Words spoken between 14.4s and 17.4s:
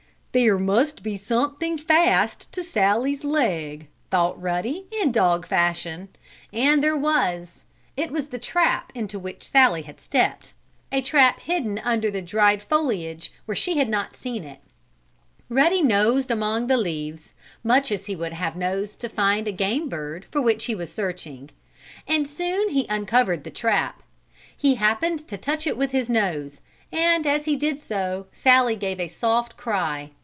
it. Ruddy nosed among the leaves,